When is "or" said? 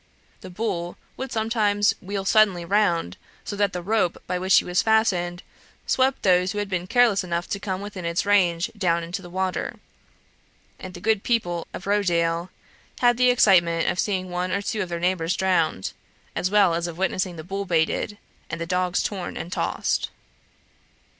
14.51-14.63